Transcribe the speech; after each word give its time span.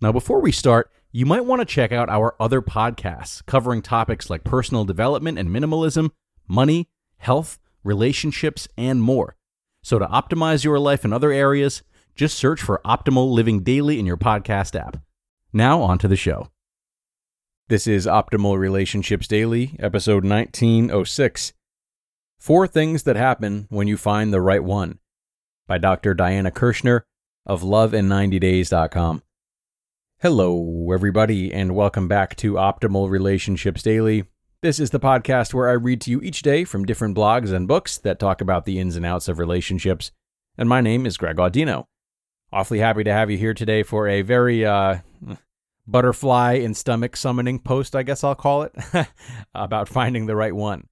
Now, 0.00 0.12
before 0.12 0.40
we 0.40 0.52
start, 0.52 0.90
you 1.12 1.26
might 1.26 1.44
want 1.44 1.60
to 1.60 1.66
check 1.66 1.92
out 1.92 2.08
our 2.08 2.34
other 2.40 2.60
podcasts 2.60 3.44
covering 3.46 3.82
topics 3.82 4.28
like 4.28 4.44
personal 4.44 4.84
development 4.84 5.38
and 5.38 5.48
minimalism, 5.48 6.10
money, 6.48 6.88
health, 7.18 7.58
relationships, 7.84 8.66
and 8.76 9.00
more. 9.02 9.36
So, 9.82 9.98
to 9.98 10.06
optimize 10.06 10.64
your 10.64 10.78
life 10.78 11.04
in 11.04 11.12
other 11.12 11.30
areas, 11.30 11.82
just 12.14 12.36
search 12.36 12.60
for 12.60 12.80
Optimal 12.84 13.32
Living 13.32 13.62
Daily 13.62 13.98
in 13.98 14.06
your 14.06 14.16
podcast 14.16 14.78
app. 14.78 14.98
Now, 15.52 15.82
on 15.82 15.98
to 15.98 16.08
the 16.08 16.16
show. 16.16 16.48
This 17.68 17.86
is 17.86 18.06
Optimal 18.06 18.58
Relationships 18.58 19.26
Daily, 19.26 19.76
episode 19.78 20.24
1906 20.24 21.54
Four 22.38 22.66
Things 22.66 23.04
That 23.04 23.16
Happen 23.16 23.66
When 23.70 23.88
You 23.88 23.96
Find 23.96 24.32
the 24.34 24.40
Right 24.40 24.62
One 24.62 24.98
by 25.66 25.78
Dr. 25.78 26.12
Diana 26.12 26.50
Kirschner 26.50 27.06
of 27.46 27.62
lovein90days.com. 27.62 29.22
Hello, 30.24 30.90
everybody, 30.90 31.52
and 31.52 31.74
welcome 31.74 32.08
back 32.08 32.34
to 32.36 32.54
Optimal 32.54 33.10
Relationships 33.10 33.82
Daily. 33.82 34.24
This 34.62 34.80
is 34.80 34.88
the 34.88 34.98
podcast 34.98 35.52
where 35.52 35.68
I 35.68 35.72
read 35.72 36.00
to 36.00 36.10
you 36.10 36.22
each 36.22 36.40
day 36.40 36.64
from 36.64 36.86
different 36.86 37.14
blogs 37.14 37.52
and 37.52 37.68
books 37.68 37.98
that 37.98 38.18
talk 38.18 38.40
about 38.40 38.64
the 38.64 38.78
ins 38.78 38.96
and 38.96 39.04
outs 39.04 39.28
of 39.28 39.38
relationships. 39.38 40.12
And 40.56 40.66
my 40.66 40.80
name 40.80 41.04
is 41.04 41.18
Greg 41.18 41.36
Audino. 41.36 41.84
Awfully 42.50 42.78
happy 42.78 43.04
to 43.04 43.12
have 43.12 43.30
you 43.30 43.36
here 43.36 43.52
today 43.52 43.82
for 43.82 44.08
a 44.08 44.22
very 44.22 44.64
uh, 44.64 45.00
butterfly 45.86 46.54
in 46.54 46.72
stomach 46.72 47.18
summoning 47.18 47.58
post, 47.58 47.94
I 47.94 48.02
guess 48.02 48.24
I'll 48.24 48.34
call 48.34 48.62
it, 48.62 48.74
about 49.54 49.90
finding 49.90 50.24
the 50.24 50.36
right 50.36 50.56
one. 50.56 50.88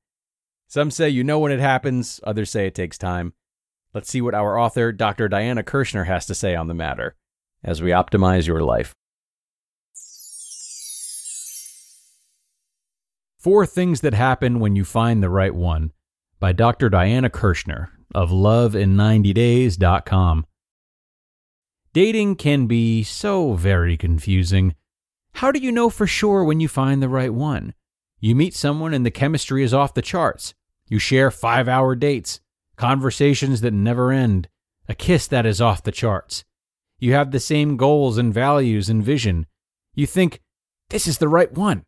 Some 0.69 0.91
say 0.91 1.09
you 1.09 1.25
know 1.25 1.39
when 1.39 1.53
it 1.53 1.61
happens, 1.61 2.21
others 2.25 2.51
say 2.51 2.67
it 2.67 2.75
takes 2.75 2.99
time. 2.99 3.33
Let's 3.95 4.11
see 4.11 4.21
what 4.21 4.35
our 4.35 4.59
author, 4.59 4.93
Dr. 4.93 5.27
Diana 5.31 5.63
Kirschner, 5.63 6.05
has 6.05 6.27
to 6.27 6.35
say 6.35 6.55
on 6.55 6.69
the 6.69 6.75
matter 6.75 7.17
as 7.65 7.81
we 7.81 7.93
optimize 7.93 8.47
your 8.47 8.61
life. 8.61 8.95
Four 13.43 13.67
Things 13.67 14.01
That 14.03 14.15
Happen 14.15 14.61
When 14.61 14.77
You 14.77 14.85
Find 14.85 15.21
the 15.21 15.29
Right 15.29 15.53
One 15.53 15.91
by 16.39 16.53
Dr. 16.53 16.89
Diana 16.89 17.29
Kirschner 17.29 17.91
of 18.15 18.31
lovein90days.com. 18.31 20.47
Dating 21.93 22.37
can 22.37 22.69
be 22.69 23.03
so 23.03 23.55
very 23.55 23.97
confusing. 23.97 24.77
How 25.35 25.51
do 25.51 25.59
you 25.59 25.73
know 25.73 25.91
for 25.91 26.07
sure 26.07 26.45
when 26.45 26.61
you 26.61 26.69
find 26.69 27.03
the 27.03 27.09
right 27.09 27.35
one? 27.35 27.75
You 28.21 28.37
meet 28.37 28.55
someone 28.55 28.95
and 28.95 29.05
the 29.05 29.11
chemistry 29.11 29.65
is 29.65 29.75
off 29.75 29.95
the 29.95 30.03
charts. 30.03 30.55
You 30.89 31.01
share 31.01 31.33
five 31.33 31.67
hour 31.67 31.97
dates, 31.97 32.39
conversations 32.77 33.61
that 33.63 33.73
never 33.73 34.13
end, 34.13 34.49
a 34.89 34.95
kiss 34.95 35.27
that 35.27 35.47
is 35.47 35.61
off 35.61 35.83
the 35.83 35.91
charts. 35.91 36.45
You 37.01 37.15
have 37.15 37.33
the 37.33 37.41
same 37.41 37.77
goals 37.77 38.19
and 38.19 38.33
values 38.33 38.89
and 38.89 39.03
vision. 39.03 39.47
You 39.97 40.07
think, 40.07 40.41
this 40.91 41.09
is 41.09 41.19
the 41.19 41.27
right 41.27 41.51
one. 41.51 41.83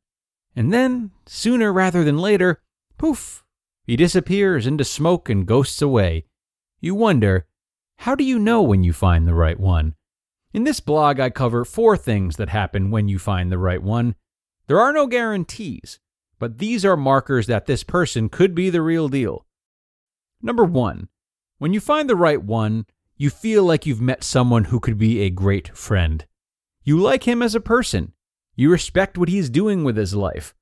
And 0.56 0.72
then, 0.72 1.10
sooner 1.26 1.72
rather 1.72 2.04
than 2.04 2.18
later, 2.18 2.60
poof, 2.98 3.44
he 3.84 3.96
disappears 3.96 4.66
into 4.66 4.84
smoke 4.84 5.28
and 5.28 5.46
ghosts 5.46 5.82
away. 5.82 6.24
You 6.80 6.94
wonder, 6.94 7.46
how 7.98 8.14
do 8.14 8.24
you 8.24 8.38
know 8.38 8.62
when 8.62 8.84
you 8.84 8.92
find 8.92 9.26
the 9.26 9.34
right 9.34 9.58
one? 9.58 9.94
In 10.52 10.64
this 10.64 10.80
blog, 10.80 11.18
I 11.18 11.30
cover 11.30 11.64
four 11.64 11.96
things 11.96 12.36
that 12.36 12.48
happen 12.48 12.90
when 12.90 13.08
you 13.08 13.18
find 13.18 13.50
the 13.50 13.58
right 13.58 13.82
one. 13.82 14.14
There 14.66 14.80
are 14.80 14.92
no 14.92 15.06
guarantees, 15.06 15.98
but 16.38 16.58
these 16.58 16.84
are 16.84 16.96
markers 16.96 17.46
that 17.48 17.66
this 17.66 17.82
person 17.82 18.28
could 18.28 18.54
be 18.54 18.70
the 18.70 18.82
real 18.82 19.08
deal. 19.08 19.46
Number 20.40 20.64
one, 20.64 21.08
when 21.58 21.72
you 21.72 21.80
find 21.80 22.08
the 22.08 22.16
right 22.16 22.42
one, 22.42 22.86
you 23.16 23.30
feel 23.30 23.64
like 23.64 23.86
you've 23.86 24.00
met 24.00 24.24
someone 24.24 24.64
who 24.64 24.80
could 24.80 24.98
be 24.98 25.20
a 25.20 25.30
great 25.30 25.76
friend. 25.76 26.24
You 26.82 26.98
like 26.98 27.24
him 27.24 27.42
as 27.42 27.54
a 27.54 27.60
person. 27.60 28.12
You 28.56 28.70
respect 28.70 29.18
what 29.18 29.28
he's 29.28 29.50
doing 29.50 29.82
with 29.82 29.96
his 29.96 30.14
life. 30.14 30.54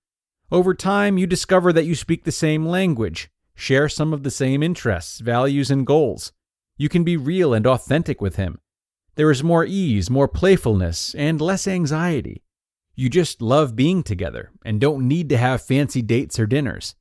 Over 0.50 0.74
time, 0.74 1.18
you 1.18 1.26
discover 1.26 1.72
that 1.72 1.84
you 1.84 1.94
speak 1.94 2.24
the 2.24 2.32
same 2.32 2.66
language, 2.66 3.30
share 3.54 3.88
some 3.88 4.12
of 4.12 4.22
the 4.22 4.30
same 4.30 4.62
interests, 4.62 5.20
values, 5.20 5.70
and 5.70 5.86
goals. 5.86 6.32
You 6.76 6.88
can 6.88 7.04
be 7.04 7.16
real 7.16 7.52
and 7.52 7.66
authentic 7.66 8.20
with 8.20 8.36
him. 8.36 8.58
There 9.14 9.30
is 9.30 9.44
more 9.44 9.64
ease, 9.64 10.08
more 10.08 10.28
playfulness, 10.28 11.14
and 11.14 11.40
less 11.40 11.68
anxiety. 11.68 12.42
You 12.94 13.10
just 13.10 13.42
love 13.42 13.76
being 13.76 14.02
together 14.02 14.50
and 14.64 14.80
don't 14.80 15.06
need 15.06 15.28
to 15.28 15.36
have 15.36 15.62
fancy 15.62 16.00
dates 16.00 16.38
or 16.38 16.46
dinners. 16.46 16.94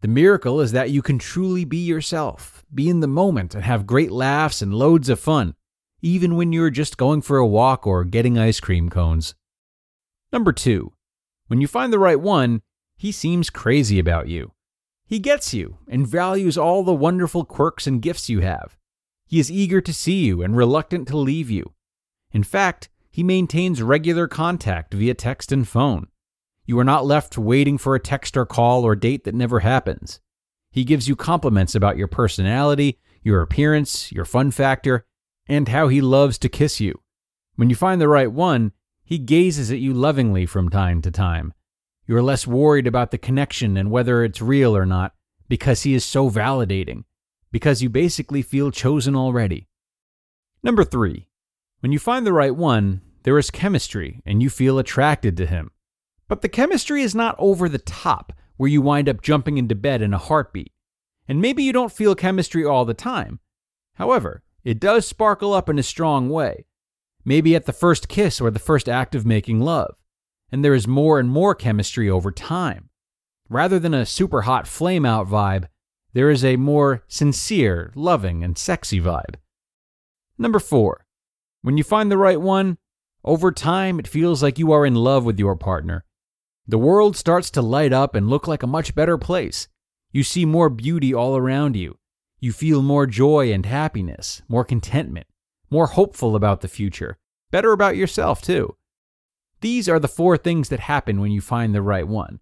The 0.00 0.08
miracle 0.08 0.60
is 0.60 0.72
that 0.72 0.90
you 0.90 1.02
can 1.02 1.18
truly 1.18 1.64
be 1.64 1.78
yourself, 1.78 2.64
be 2.74 2.88
in 2.88 2.98
the 2.98 3.06
moment, 3.06 3.54
and 3.54 3.62
have 3.62 3.86
great 3.86 4.10
laughs 4.10 4.60
and 4.60 4.74
loads 4.74 5.08
of 5.08 5.20
fun, 5.20 5.54
even 6.00 6.34
when 6.34 6.52
you're 6.52 6.70
just 6.70 6.96
going 6.96 7.22
for 7.22 7.38
a 7.38 7.46
walk 7.46 7.86
or 7.86 8.04
getting 8.04 8.38
ice 8.38 8.58
cream 8.58 8.88
cones. 8.88 9.36
Number 10.32 10.52
two, 10.52 10.92
when 11.48 11.60
you 11.60 11.66
find 11.66 11.92
the 11.92 11.98
right 11.98 12.18
one, 12.20 12.62
he 12.96 13.12
seems 13.12 13.50
crazy 13.50 13.98
about 13.98 14.28
you. 14.28 14.52
He 15.06 15.18
gets 15.18 15.52
you 15.52 15.78
and 15.86 16.06
values 16.06 16.56
all 16.56 16.82
the 16.82 16.94
wonderful 16.94 17.44
quirks 17.44 17.86
and 17.86 18.00
gifts 18.00 18.30
you 18.30 18.40
have. 18.40 18.78
He 19.26 19.38
is 19.38 19.50
eager 19.50 19.80
to 19.82 19.92
see 19.92 20.24
you 20.24 20.42
and 20.42 20.56
reluctant 20.56 21.08
to 21.08 21.16
leave 21.16 21.50
you. 21.50 21.72
In 22.32 22.42
fact, 22.42 22.88
he 23.10 23.22
maintains 23.22 23.82
regular 23.82 24.26
contact 24.26 24.94
via 24.94 25.12
text 25.12 25.52
and 25.52 25.68
phone. 25.68 26.06
You 26.64 26.78
are 26.78 26.84
not 26.84 27.04
left 27.04 27.36
waiting 27.36 27.76
for 27.76 27.94
a 27.94 28.00
text 28.00 28.36
or 28.36 28.46
call 28.46 28.84
or 28.84 28.94
date 28.94 29.24
that 29.24 29.34
never 29.34 29.60
happens. 29.60 30.20
He 30.70 30.84
gives 30.84 31.08
you 31.08 31.16
compliments 31.16 31.74
about 31.74 31.98
your 31.98 32.08
personality, 32.08 32.98
your 33.22 33.42
appearance, 33.42 34.10
your 34.10 34.24
fun 34.24 34.50
factor, 34.50 35.04
and 35.46 35.68
how 35.68 35.88
he 35.88 36.00
loves 36.00 36.38
to 36.38 36.48
kiss 36.48 36.80
you. 36.80 37.02
When 37.56 37.68
you 37.68 37.76
find 37.76 38.00
the 38.00 38.08
right 38.08 38.32
one, 38.32 38.72
he 39.04 39.18
gazes 39.18 39.70
at 39.70 39.78
you 39.78 39.92
lovingly 39.92 40.46
from 40.46 40.68
time 40.68 41.02
to 41.02 41.10
time. 41.10 41.52
You 42.06 42.16
are 42.16 42.22
less 42.22 42.46
worried 42.46 42.86
about 42.86 43.10
the 43.10 43.18
connection 43.18 43.76
and 43.76 43.90
whether 43.90 44.24
it's 44.24 44.42
real 44.42 44.76
or 44.76 44.86
not 44.86 45.14
because 45.48 45.82
he 45.82 45.94
is 45.94 46.04
so 46.04 46.30
validating, 46.30 47.04
because 47.50 47.82
you 47.82 47.90
basically 47.90 48.42
feel 48.42 48.70
chosen 48.70 49.14
already. 49.14 49.68
Number 50.62 50.84
three, 50.84 51.28
when 51.80 51.92
you 51.92 51.98
find 51.98 52.26
the 52.26 52.32
right 52.32 52.54
one, 52.54 53.02
there 53.24 53.38
is 53.38 53.50
chemistry 53.50 54.22
and 54.24 54.42
you 54.42 54.48
feel 54.48 54.78
attracted 54.78 55.36
to 55.36 55.46
him. 55.46 55.70
But 56.28 56.40
the 56.40 56.48
chemistry 56.48 57.02
is 57.02 57.14
not 57.14 57.36
over 57.38 57.68
the 57.68 57.78
top, 57.78 58.32
where 58.56 58.70
you 58.70 58.80
wind 58.80 59.08
up 59.08 59.22
jumping 59.22 59.58
into 59.58 59.74
bed 59.74 60.02
in 60.02 60.14
a 60.14 60.18
heartbeat. 60.18 60.72
And 61.28 61.40
maybe 61.40 61.62
you 61.62 61.72
don't 61.72 61.92
feel 61.92 62.14
chemistry 62.14 62.64
all 62.64 62.84
the 62.84 62.94
time. 62.94 63.40
However, 63.94 64.42
it 64.64 64.80
does 64.80 65.06
sparkle 65.06 65.52
up 65.52 65.68
in 65.68 65.78
a 65.78 65.82
strong 65.82 66.30
way 66.30 66.64
maybe 67.24 67.54
at 67.54 67.66
the 67.66 67.72
first 67.72 68.08
kiss 68.08 68.40
or 68.40 68.50
the 68.50 68.58
first 68.58 68.88
act 68.88 69.14
of 69.14 69.26
making 69.26 69.60
love, 69.60 69.94
and 70.50 70.64
there 70.64 70.74
is 70.74 70.86
more 70.88 71.18
and 71.18 71.28
more 71.28 71.54
chemistry 71.54 72.08
over 72.08 72.30
time. 72.30 72.88
Rather 73.48 73.78
than 73.78 73.94
a 73.94 74.06
super 74.06 74.42
hot 74.42 74.66
flame 74.66 75.04
out 75.04 75.26
vibe, 75.26 75.66
there 76.14 76.30
is 76.30 76.44
a 76.44 76.56
more 76.56 77.04
sincere, 77.08 77.92
loving, 77.94 78.44
and 78.44 78.58
sexy 78.58 79.00
vibe. 79.00 79.36
Number 80.38 80.58
four, 80.58 81.06
when 81.62 81.76
you 81.76 81.84
find 81.84 82.10
the 82.10 82.18
right 82.18 82.40
one, 82.40 82.78
over 83.24 83.52
time 83.52 83.98
it 83.98 84.08
feels 84.08 84.42
like 84.42 84.58
you 84.58 84.72
are 84.72 84.84
in 84.84 84.94
love 84.94 85.24
with 85.24 85.38
your 85.38 85.56
partner. 85.56 86.04
The 86.66 86.78
world 86.78 87.16
starts 87.16 87.50
to 87.50 87.62
light 87.62 87.92
up 87.92 88.14
and 88.14 88.28
look 88.28 88.46
like 88.46 88.62
a 88.62 88.66
much 88.68 88.94
better 88.94 89.18
place. 89.18 89.68
You 90.10 90.22
see 90.22 90.44
more 90.44 90.68
beauty 90.68 91.14
all 91.14 91.36
around 91.36 91.76
you. 91.76 91.98
You 92.40 92.52
feel 92.52 92.82
more 92.82 93.06
joy 93.06 93.52
and 93.52 93.64
happiness, 93.64 94.42
more 94.48 94.64
contentment 94.64 95.26
more 95.72 95.86
hopeful 95.86 96.36
about 96.36 96.60
the 96.60 96.68
future, 96.68 97.16
better 97.52 97.70
about 97.70 97.96
yourself, 97.96 98.42
too. 98.42 98.76
These 99.60 99.88
are 99.88 100.00
the 100.00 100.08
four 100.08 100.36
things 100.36 100.70
that 100.70 100.80
happen 100.80 101.20
when 101.20 101.30
you 101.30 101.40
find 101.40 101.72
the 101.72 101.82
right 101.82 102.08
one. 102.08 102.40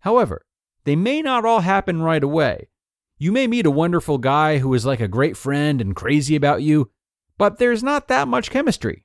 However, 0.00 0.46
they 0.84 0.96
may 0.96 1.20
not 1.20 1.44
all 1.44 1.60
happen 1.60 2.00
right 2.00 2.24
away. 2.24 2.70
You 3.18 3.30
may 3.30 3.46
meet 3.46 3.66
a 3.66 3.70
wonderful 3.70 4.16
guy 4.16 4.58
who 4.58 4.72
is 4.72 4.86
like 4.86 5.00
a 5.00 5.06
great 5.06 5.36
friend 5.36 5.80
and 5.80 5.94
crazy 5.94 6.34
about 6.34 6.62
you, 6.62 6.90
but 7.36 7.58
there's 7.58 7.82
not 7.82 8.08
that 8.08 8.26
much 8.26 8.50
chemistry. 8.50 9.04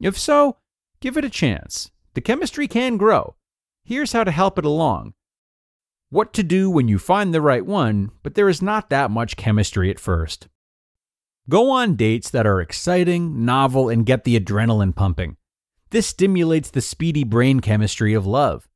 If 0.00 0.16
so, 0.16 0.58
give 1.00 1.16
it 1.16 1.24
a 1.24 1.30
chance. 1.30 1.90
The 2.14 2.20
chemistry 2.20 2.68
can 2.68 2.96
grow. 2.96 3.34
Here's 3.84 4.12
how 4.12 4.24
to 4.24 4.30
help 4.30 4.58
it 4.58 4.64
along. 4.64 5.14
What 6.10 6.32
to 6.34 6.42
do 6.42 6.70
when 6.70 6.88
you 6.88 6.98
find 6.98 7.34
the 7.34 7.42
right 7.42 7.66
one, 7.66 8.10
but 8.22 8.34
there 8.34 8.48
is 8.48 8.62
not 8.62 8.90
that 8.90 9.10
much 9.10 9.36
chemistry 9.36 9.90
at 9.90 10.00
first. 10.00 10.48
Go 11.48 11.70
on 11.70 11.94
dates 11.94 12.28
that 12.28 12.46
are 12.46 12.60
exciting, 12.60 13.46
novel, 13.46 13.88
and 13.88 14.04
get 14.04 14.24
the 14.24 14.38
adrenaline 14.38 14.94
pumping. 14.94 15.38
This 15.88 16.06
stimulates 16.06 16.70
the 16.70 16.82
speedy 16.82 17.24
brain 17.24 17.60
chemistry 17.60 18.12
of 18.12 18.26
love. 18.26 18.68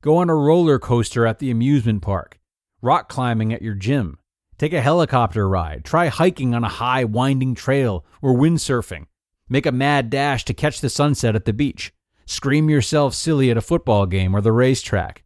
Go 0.00 0.16
on 0.16 0.28
a 0.28 0.34
roller 0.34 0.80
coaster 0.80 1.24
at 1.24 1.38
the 1.38 1.52
amusement 1.52 2.02
park, 2.02 2.40
rock 2.82 3.08
climbing 3.08 3.52
at 3.52 3.62
your 3.62 3.74
gym, 3.74 4.18
take 4.58 4.72
a 4.72 4.80
helicopter 4.80 5.48
ride, 5.48 5.84
try 5.84 6.08
hiking 6.08 6.52
on 6.52 6.64
a 6.64 6.68
high, 6.68 7.04
winding 7.04 7.54
trail, 7.54 8.04
or 8.20 8.34
windsurfing. 8.34 9.06
Make 9.48 9.66
a 9.66 9.70
mad 9.70 10.10
dash 10.10 10.44
to 10.46 10.54
catch 10.54 10.80
the 10.80 10.90
sunset 10.90 11.36
at 11.36 11.44
the 11.44 11.52
beach. 11.52 11.92
Scream 12.26 12.68
yourself 12.68 13.14
silly 13.14 13.52
at 13.52 13.56
a 13.56 13.60
football 13.60 14.04
game 14.04 14.34
or 14.34 14.40
the 14.40 14.50
racetrack. 14.50 15.22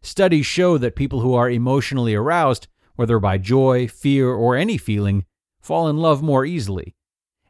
Studies 0.00 0.46
show 0.46 0.78
that 0.78 0.96
people 0.96 1.20
who 1.20 1.34
are 1.34 1.50
emotionally 1.50 2.14
aroused, 2.14 2.68
whether 2.96 3.18
by 3.18 3.36
joy, 3.36 3.86
fear, 3.86 4.30
or 4.30 4.56
any 4.56 4.78
feeling, 4.78 5.26
fall 5.68 5.86
in 5.86 5.98
love 5.98 6.22
more 6.22 6.46
easily. 6.46 6.94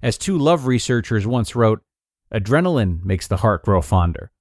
As 0.03 0.19
two 0.19 0.37
love 0.37 0.67
researchers 0.67 1.25
once 1.25 1.55
wrote, 1.55 1.85
adrenaline 2.35 3.01
makes 3.05 3.29
the 3.29 3.37
heart 3.37 3.65
grow 3.65 3.81
fonder. 3.81 4.33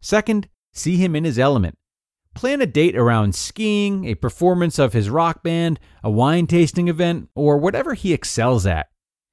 Second, 0.00 0.48
see 0.72 0.98
him 0.98 1.16
in 1.16 1.24
his 1.24 1.36
element. 1.36 1.76
Plan 2.32 2.62
a 2.62 2.66
date 2.66 2.96
around 2.96 3.34
skiing, 3.34 4.04
a 4.04 4.14
performance 4.14 4.78
of 4.78 4.92
his 4.92 5.10
rock 5.10 5.42
band, 5.42 5.80
a 6.04 6.12
wine 6.12 6.46
tasting 6.46 6.86
event, 6.86 7.28
or 7.34 7.58
whatever 7.58 7.94
he 7.94 8.12
excels 8.12 8.66
at. 8.66 8.86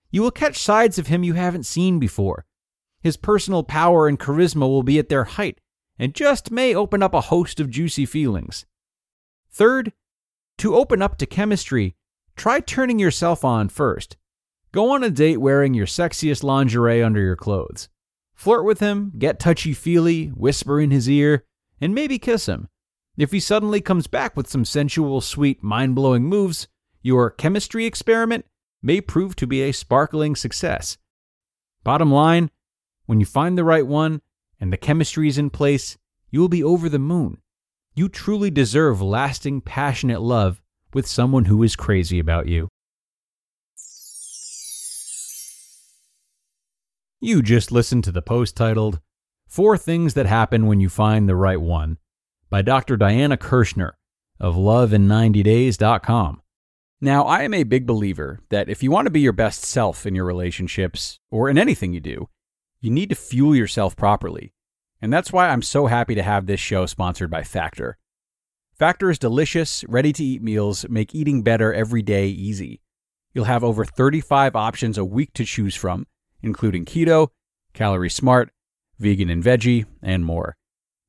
You 0.10 0.24
will 0.24 0.32
catch 0.32 0.58
sides 0.58 0.98
of 0.98 1.06
him 1.06 1.24
you 1.24 1.36
haven't 1.36 1.68
seen 1.68 2.00
before. 2.00 2.48
His 3.02 3.18
personal 3.18 3.62
power 3.62 4.08
and 4.08 4.20
charisma 4.20 4.68
will 4.68 4.82
be 4.82 4.98
at 4.98 5.10
their 5.10 5.26
height 5.26 5.62
and 6.00 6.16
just 6.16 6.50
may 6.50 6.74
open 6.74 7.04
up 7.04 7.14
a 7.14 7.22
host 7.22 7.60
of 7.60 7.70
juicy 7.70 8.08
feelings. 8.08 8.66
Third, 9.52 9.94
to 10.58 10.76
open 10.76 11.04
up 11.04 11.20
to 11.20 11.28
chemistry, 11.28 11.96
try 12.40 12.62
turning 12.62 12.98
yourself 12.98 13.44
on 13.44 13.68
first. 13.68 14.16
Go 14.72 14.92
on 14.92 15.04
a 15.04 15.10
date 15.10 15.42
wearing 15.42 15.74
your 15.74 15.86
sexiest 15.86 16.42
lingerie 16.42 17.04
under 17.04 17.20
your 17.20 17.36
clothes. 17.36 17.90
Flirt 18.34 18.64
with 18.64 18.80
him, 18.80 19.12
get 19.18 19.42
touchy 19.42 19.74
feely, 19.74 20.28
whisper 20.28 20.80
in 20.80 20.90
his 20.90 21.10
ear, 21.10 21.44
and 21.82 21.94
maybe 21.94 22.18
kiss 22.18 22.46
him. 22.46 22.70
If 23.18 23.34
he 23.34 23.42
suddenly 23.42 23.82
comes 23.82 24.08
back 24.08 24.38
with 24.38 24.50
some 24.50 24.64
sensual, 24.64 25.20
sweet, 25.20 25.62
mind 25.62 25.96
blowing 25.96 26.24
moves, 26.24 26.70
your 27.02 27.30
chemistry 27.30 27.86
experiment 27.86 28.46
may 28.82 29.02
prove 29.02 29.36
to 29.36 29.46
be 29.46 29.62
a 29.64 29.74
sparkling 29.74 30.38
success. 30.38 30.98
Bottom 31.84 32.10
line, 32.10 32.52
when 33.06 33.20
you 33.20 33.26
find 33.26 33.58
the 33.58 33.66
right 33.66 33.86
one 33.86 34.22
and 34.62 34.72
the 34.72 34.78
chemistry 34.78 35.28
is 35.28 35.38
in 35.38 35.50
place, 35.50 35.98
you 36.30 36.40
will 36.40 36.48
be 36.48 36.64
over 36.64 36.88
the 36.88 37.00
moon. 37.00 37.42
You 37.96 38.08
truly 38.08 38.50
deserve 38.50 39.02
lasting, 39.02 39.60
passionate 39.60 40.22
love 40.22 40.62
with 40.94 41.08
someone 41.08 41.46
who 41.46 41.64
is 41.64 41.76
crazy 41.76 42.20
about 42.20 42.48
you. 42.48 42.68
You 47.22 47.42
just 47.42 47.72
listened 47.72 48.06
to 48.06 48.12
the 48.12 48.22
post 48.22 48.56
titled, 48.56 49.02
Four 49.48 49.78
Things 49.78 50.14
That 50.14 50.26
Happen 50.26 50.68
When 50.68 50.80
You 50.80 50.88
Find 50.88 51.28
the 51.28 51.36
Right 51.36 51.60
One 51.60 51.98
by 52.50 52.62
Dr. 52.62 52.96
Diana 52.96 53.36
Kirschner 53.36 53.98
of 54.40 54.56
lovein90days.com. 54.56 56.42
Now, 57.02 57.24
I 57.24 57.44
am 57.44 57.54
a 57.54 57.64
big 57.64 57.86
believer 57.86 58.40
that 58.50 58.70
if 58.70 58.84
you 58.84 58.92
want 58.92 59.06
to 59.06 59.12
be 59.12 59.22
your 59.22 59.34
best 59.34 59.64
self 59.64 60.06
in 60.06 60.16
your 60.16 60.26
relationships 60.26 61.20
or 61.32 61.50
in 61.50 61.58
anything 61.58 61.94
you 61.94 62.00
do, 62.00 62.30
you 62.82 62.90
need 62.90 63.10
to 63.10 63.16
fuel 63.16 63.56
yourself 63.56 63.96
properly. 63.96 64.54
And 65.02 65.12
that's 65.12 65.32
why 65.32 65.50
I'm 65.50 65.62
so 65.62 65.88
happy 65.88 66.16
to 66.16 66.24
have 66.24 66.46
this 66.46 66.60
show 66.60 66.86
sponsored 66.86 67.30
by 67.30 67.44
Factor. 67.44 67.98
Factor's 68.80 69.20
delicious, 69.20 69.84
ready 69.90 70.14
to 70.14 70.24
eat 70.24 70.42
meals 70.42 70.88
make 70.88 71.14
eating 71.14 71.42
better 71.42 71.74
every 71.74 72.02
day 72.02 72.28
easy. 72.28 72.80
You'll 73.34 73.44
have 73.44 73.62
over 73.62 73.84
35 73.84 74.56
options 74.56 74.98
a 74.98 75.04
week 75.04 75.34
to 75.34 75.44
choose 75.44 75.76
from, 75.76 76.08
including 76.42 76.86
keto, 76.86 77.28
calorie 77.74 78.10
smart, 78.10 78.52
vegan 78.98 79.30
and 79.30 79.44
veggie, 79.44 79.86
and 80.02 80.24
more. 80.24 80.56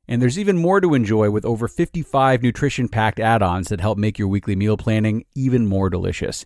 And 0.08 0.20
there's 0.20 0.36
even 0.36 0.58
more 0.58 0.80
to 0.80 0.94
enjoy 0.94 1.30
with 1.30 1.44
over 1.44 1.68
55 1.68 2.42
nutrition 2.42 2.88
packed 2.88 3.20
add 3.20 3.40
ons 3.40 3.68
that 3.68 3.80
help 3.80 3.98
make 3.98 4.18
your 4.18 4.26
weekly 4.26 4.56
meal 4.56 4.76
planning 4.76 5.24
even 5.36 5.68
more 5.68 5.88
delicious. 5.88 6.44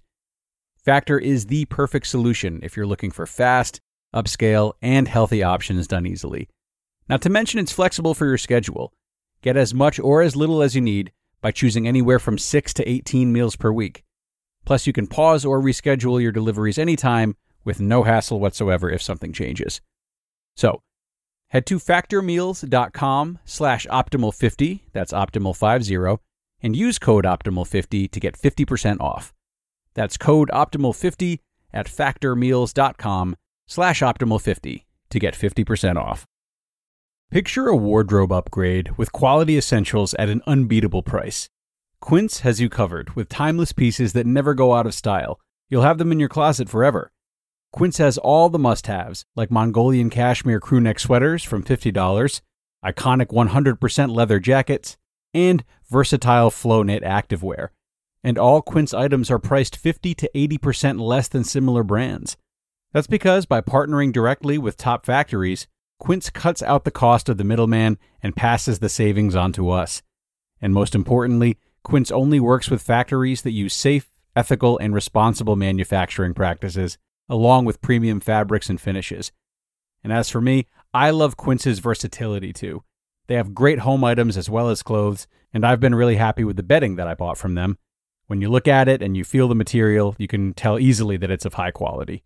Factor 0.76 1.18
is 1.18 1.46
the 1.46 1.64
perfect 1.64 2.06
solution 2.06 2.60
if 2.62 2.76
you're 2.76 2.86
looking 2.86 3.10
for 3.10 3.26
fast, 3.26 3.80
upscale, 4.14 4.74
and 4.82 5.08
healthy 5.08 5.42
options 5.42 5.86
done 5.86 6.04
easily. 6.04 6.50
Not 7.08 7.22
to 7.22 7.30
mention, 7.30 7.60
it's 7.60 7.72
flexible 7.72 8.12
for 8.12 8.26
your 8.26 8.36
schedule. 8.36 8.92
Get 9.44 9.56
as 9.56 9.72
much 9.72 10.00
or 10.00 10.22
as 10.22 10.34
little 10.34 10.60
as 10.60 10.74
you 10.74 10.80
need 10.80 11.12
by 11.40 11.52
choosing 11.52 11.86
anywhere 11.86 12.18
from 12.18 12.38
6 12.38 12.74
to 12.74 12.88
18 12.88 13.32
meals 13.32 13.54
per 13.54 13.70
week. 13.70 14.02
Plus, 14.64 14.88
you 14.88 14.92
can 14.92 15.06
pause 15.06 15.44
or 15.44 15.60
reschedule 15.60 16.20
your 16.20 16.32
deliveries 16.32 16.78
anytime 16.78 17.36
with 17.64 17.80
no 17.80 18.02
hassle 18.02 18.40
whatsoever 18.40 18.90
if 18.90 19.02
something 19.02 19.32
changes. 19.32 19.80
So, 20.56 20.80
Head 21.54 21.66
to 21.66 21.78
factormeals.com 21.78 23.38
slash 23.44 23.86
optimal50, 23.86 24.80
that's 24.92 25.12
optimal50, 25.12 26.18
and 26.62 26.74
use 26.74 26.98
code 26.98 27.24
optimal50 27.24 28.10
to 28.10 28.18
get 28.18 28.36
50% 28.36 29.00
off. 29.00 29.32
That's 29.94 30.16
code 30.16 30.50
optimal50 30.52 31.38
at 31.72 31.86
factormeals.com 31.86 33.36
slash 33.68 34.00
optimal50 34.00 34.84
to 35.10 35.18
get 35.20 35.34
50% 35.34 35.96
off. 35.96 36.26
Picture 37.30 37.66
a 37.66 37.74
wardrobe 37.74 38.30
upgrade 38.30 38.96
with 38.96 39.10
quality 39.10 39.56
essentials 39.56 40.14
at 40.14 40.28
an 40.28 40.40
unbeatable 40.46 41.02
price. 41.02 41.48
Quince 42.00 42.40
has 42.40 42.60
you 42.60 42.68
covered 42.68 43.16
with 43.16 43.28
timeless 43.28 43.72
pieces 43.72 44.12
that 44.12 44.26
never 44.26 44.54
go 44.54 44.74
out 44.74 44.86
of 44.86 44.94
style. 44.94 45.40
You'll 45.68 45.82
have 45.82 45.98
them 45.98 46.12
in 46.12 46.20
your 46.20 46.28
closet 46.28 46.68
forever. 46.68 47.10
Quince 47.72 47.98
has 47.98 48.18
all 48.18 48.50
the 48.50 48.58
must 48.58 48.86
haves, 48.86 49.24
like 49.34 49.50
Mongolian 49.50 50.10
cashmere 50.10 50.60
crewneck 50.60 51.00
sweaters 51.00 51.42
from 51.42 51.64
$50, 51.64 52.40
iconic 52.84 53.26
100% 53.26 54.14
leather 54.14 54.38
jackets, 54.38 54.96
and 55.32 55.64
versatile 55.90 56.50
flow 56.50 56.84
knit 56.84 57.02
activewear. 57.02 57.70
And 58.22 58.38
all 58.38 58.62
Quince 58.62 58.94
items 58.94 59.28
are 59.28 59.40
priced 59.40 59.76
50 59.76 60.14
to 60.14 60.30
80% 60.36 61.00
less 61.00 61.26
than 61.26 61.42
similar 61.42 61.82
brands. 61.82 62.36
That's 62.92 63.08
because 63.08 63.44
by 63.44 63.60
partnering 63.60 64.12
directly 64.12 64.56
with 64.56 64.76
top 64.76 65.04
factories, 65.04 65.66
Quince 65.98 66.30
cuts 66.30 66.62
out 66.62 66.84
the 66.84 66.90
cost 66.90 67.28
of 67.28 67.38
the 67.38 67.44
middleman 67.44 67.98
and 68.22 68.36
passes 68.36 68.78
the 68.78 68.88
savings 68.88 69.34
on 69.34 69.52
to 69.52 69.70
us. 69.70 70.02
And 70.60 70.74
most 70.74 70.94
importantly, 70.94 71.58
Quince 71.82 72.10
only 72.10 72.40
works 72.40 72.70
with 72.70 72.82
factories 72.82 73.42
that 73.42 73.52
use 73.52 73.74
safe, 73.74 74.08
ethical, 74.34 74.78
and 74.78 74.94
responsible 74.94 75.56
manufacturing 75.56 76.34
practices 76.34 76.98
along 77.28 77.64
with 77.64 77.80
premium 77.80 78.20
fabrics 78.20 78.68
and 78.68 78.80
finishes. 78.80 79.32
And 80.02 80.12
as 80.12 80.28
for 80.28 80.40
me, 80.40 80.66
I 80.92 81.10
love 81.10 81.36
Quince's 81.36 81.78
versatility 81.78 82.52
too. 82.52 82.82
They 83.26 83.36
have 83.36 83.54
great 83.54 83.80
home 83.80 84.04
items 84.04 84.36
as 84.36 84.50
well 84.50 84.68
as 84.68 84.82
clothes, 84.82 85.26
and 85.52 85.64
I've 85.64 85.80
been 85.80 85.94
really 85.94 86.16
happy 86.16 86.44
with 86.44 86.56
the 86.56 86.62
bedding 86.62 86.96
that 86.96 87.08
I 87.08 87.14
bought 87.14 87.38
from 87.38 87.54
them. 87.54 87.78
When 88.26 88.40
you 88.40 88.50
look 88.50 88.68
at 88.68 88.88
it 88.88 89.02
and 89.02 89.16
you 89.16 89.24
feel 89.24 89.48
the 89.48 89.54
material, 89.54 90.14
you 90.18 90.28
can 90.28 90.52
tell 90.52 90.78
easily 90.78 91.16
that 91.18 91.30
it's 91.30 91.44
of 91.44 91.54
high 91.54 91.70
quality. 91.70 92.22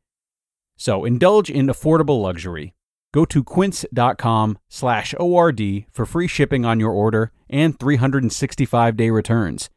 So 0.77 1.05
indulge 1.05 1.51
in 1.51 1.67
affordable 1.67 2.21
luxury. 2.23 2.75
Go 3.13 3.25
to 3.25 3.43
quince.com 3.43 4.59
slash 4.69 5.15
ORD 5.19 5.87
for 5.91 6.07
free 6.07 6.27
shipping 6.27 6.65
on 6.65 6.79
your 6.79 6.93
order 6.93 7.33
and 7.49 7.79
365 7.79 8.97
day 8.97 9.11
returns. 9.11 9.71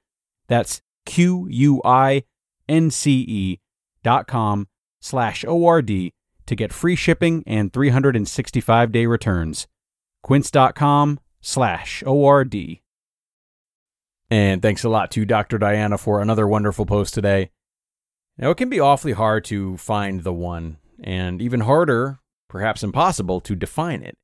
That's 0.47 0.81
Q 1.05 1.47
U 1.49 1.81
I 1.85 2.23
N 2.67 2.91
C 2.91 3.25
E 3.27 3.59
dot 4.03 4.27
com 4.27 4.67
slash 4.99 5.45
ORD 5.45 6.11
to 6.45 6.55
get 6.55 6.73
free 6.73 6.95
shipping 6.95 7.43
and 7.47 7.71
365 7.71 8.91
day 8.91 9.05
returns. 9.05 9.67
Quince.com 10.23 11.19
slash 11.41 12.03
ORD. 12.05 12.55
And 14.29 14.61
thanks 14.61 14.83
a 14.83 14.89
lot 14.89 15.11
to 15.11 15.25
Dr. 15.25 15.57
Diana 15.57 15.97
for 15.97 16.21
another 16.21 16.47
wonderful 16.47 16.85
post 16.85 17.13
today. 17.13 17.49
Now, 18.37 18.51
it 18.51 18.57
can 18.57 18.69
be 18.69 18.79
awfully 18.79 19.11
hard 19.11 19.43
to 19.45 19.75
find 19.77 20.23
the 20.23 20.31
one, 20.31 20.77
and 21.03 21.41
even 21.41 21.61
harder, 21.61 22.20
perhaps 22.51 22.83
impossible, 22.83 23.39
to 23.39 23.55
define 23.55 24.03
it. 24.03 24.17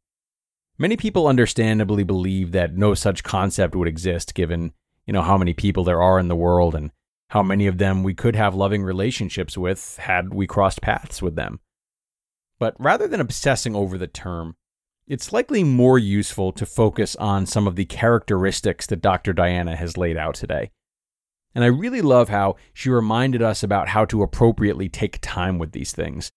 Many 0.77 0.97
people 0.97 1.27
understandably 1.27 2.03
believe 2.03 2.51
that 2.51 2.75
no 2.75 2.93
such 2.93 3.23
concept 3.23 3.73
would 3.73 3.87
exist 3.87 4.35
given, 4.35 4.73
you 5.05 5.13
know, 5.13 5.21
how 5.21 5.37
many 5.37 5.53
people 5.53 5.85
there 5.85 6.01
are 6.01 6.19
in 6.19 6.27
the 6.27 6.35
world 6.35 6.75
and 6.75 6.91
how 7.29 7.41
many 7.41 7.67
of 7.67 7.77
them 7.77 8.03
we 8.03 8.13
could 8.13 8.35
have 8.35 8.53
loving 8.53 8.83
relationships 8.83 9.57
with 9.57 9.95
had 9.97 10.33
we 10.33 10.45
crossed 10.45 10.81
paths 10.81 11.21
with 11.21 11.35
them. 11.35 11.61
But 12.59 12.75
rather 12.77 13.07
than 13.07 13.21
obsessing 13.21 13.75
over 13.75 13.97
the 13.97 14.07
term, 14.07 14.57
it's 15.07 15.31
likely 15.31 15.63
more 15.63 15.97
useful 15.97 16.51
to 16.51 16.65
focus 16.65 17.15
on 17.15 17.45
some 17.45 17.65
of 17.65 17.77
the 17.77 17.85
characteristics 17.85 18.85
that 18.87 19.01
Dr. 19.01 19.31
Diana 19.31 19.77
has 19.77 19.95
laid 19.95 20.17
out 20.17 20.35
today. 20.35 20.71
And 21.55 21.63
I 21.63 21.67
really 21.67 22.01
love 22.01 22.27
how 22.27 22.57
she 22.73 22.89
reminded 22.89 23.41
us 23.41 23.63
about 23.63 23.87
how 23.87 24.03
to 24.05 24.21
appropriately 24.21 24.89
take 24.89 25.19
time 25.21 25.57
with 25.59 25.71
these 25.71 25.93
things. 25.93 26.29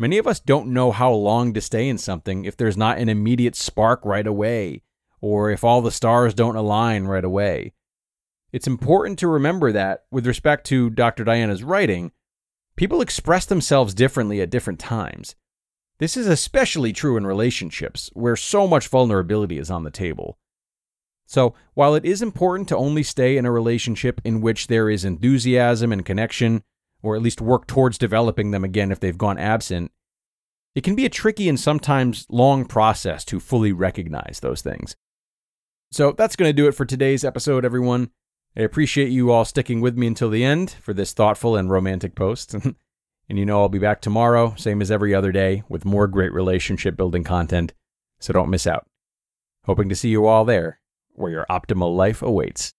Many 0.00 0.18
of 0.18 0.28
us 0.28 0.38
don't 0.38 0.68
know 0.68 0.92
how 0.92 1.12
long 1.12 1.52
to 1.54 1.60
stay 1.60 1.88
in 1.88 1.98
something 1.98 2.44
if 2.44 2.56
there's 2.56 2.76
not 2.76 2.98
an 2.98 3.08
immediate 3.08 3.56
spark 3.56 4.04
right 4.04 4.26
away, 4.26 4.82
or 5.20 5.50
if 5.50 5.64
all 5.64 5.82
the 5.82 5.90
stars 5.90 6.34
don't 6.34 6.54
align 6.54 7.06
right 7.06 7.24
away. 7.24 7.72
It's 8.52 8.68
important 8.68 9.18
to 9.18 9.26
remember 9.26 9.72
that, 9.72 10.04
with 10.12 10.24
respect 10.24 10.66
to 10.68 10.88
Dr. 10.88 11.24
Diana's 11.24 11.64
writing, 11.64 12.12
people 12.76 13.00
express 13.00 13.44
themselves 13.44 13.92
differently 13.92 14.40
at 14.40 14.50
different 14.50 14.78
times. 14.78 15.34
This 15.98 16.16
is 16.16 16.28
especially 16.28 16.92
true 16.92 17.16
in 17.16 17.26
relationships, 17.26 18.08
where 18.14 18.36
so 18.36 18.68
much 18.68 18.86
vulnerability 18.86 19.58
is 19.58 19.68
on 19.68 19.82
the 19.82 19.90
table. 19.90 20.38
So, 21.26 21.54
while 21.74 21.96
it 21.96 22.04
is 22.04 22.22
important 22.22 22.68
to 22.68 22.76
only 22.76 23.02
stay 23.02 23.36
in 23.36 23.44
a 23.44 23.50
relationship 23.50 24.20
in 24.24 24.40
which 24.40 24.68
there 24.68 24.88
is 24.88 25.04
enthusiasm 25.04 25.92
and 25.92 26.06
connection, 26.06 26.62
or 27.02 27.16
at 27.16 27.22
least 27.22 27.40
work 27.40 27.66
towards 27.66 27.98
developing 27.98 28.50
them 28.50 28.64
again 28.64 28.90
if 28.90 29.00
they've 29.00 29.18
gone 29.18 29.38
absent, 29.38 29.90
it 30.74 30.84
can 30.84 30.94
be 30.94 31.06
a 31.06 31.10
tricky 31.10 31.48
and 31.48 31.58
sometimes 31.58 32.26
long 32.28 32.64
process 32.64 33.24
to 33.26 33.40
fully 33.40 33.72
recognize 33.72 34.40
those 34.40 34.62
things. 34.62 34.96
So, 35.90 36.12
that's 36.12 36.36
going 36.36 36.48
to 36.48 36.52
do 36.52 36.68
it 36.68 36.72
for 36.72 36.84
today's 36.84 37.24
episode, 37.24 37.64
everyone. 37.64 38.10
I 38.56 38.62
appreciate 38.62 39.08
you 39.08 39.30
all 39.30 39.44
sticking 39.44 39.80
with 39.80 39.96
me 39.96 40.06
until 40.06 40.28
the 40.28 40.44
end 40.44 40.72
for 40.82 40.92
this 40.92 41.12
thoughtful 41.12 41.56
and 41.56 41.70
romantic 41.70 42.14
post. 42.14 42.54
And 43.28 43.38
you 43.38 43.44
know, 43.44 43.60
I'll 43.60 43.68
be 43.68 43.78
back 43.78 44.00
tomorrow, 44.00 44.54
same 44.56 44.80
as 44.80 44.90
every 44.90 45.14
other 45.14 45.32
day, 45.32 45.62
with 45.68 45.84
more 45.84 46.06
great 46.06 46.32
relationship 46.32 46.96
building 46.96 47.24
content. 47.24 47.74
So 48.20 48.32
don't 48.32 48.50
miss 48.50 48.66
out. 48.66 48.86
Hoping 49.66 49.90
to 49.90 49.94
see 49.94 50.08
you 50.08 50.26
all 50.26 50.44
there, 50.46 50.80
where 51.12 51.30
your 51.30 51.46
optimal 51.50 51.94
life 51.94 52.22
awaits. 52.22 52.72